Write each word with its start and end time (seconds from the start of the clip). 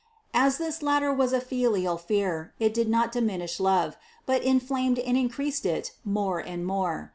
As 0.33 0.57
this 0.57 0.81
latter 0.81 1.13
was 1.13 1.31
a 1.31 1.39
filial 1.39 1.95
fear, 1.95 2.53
it 2.59 2.73
did 2.73 2.89
not 2.89 3.11
diminish 3.11 3.59
love, 3.59 3.97
but 4.25 4.41
inflamed 4.41 4.97
and 4.97 5.15
increased 5.15 5.63
it 5.63 5.91
more 6.03 6.39
and 6.39 6.65
more. 6.65 7.09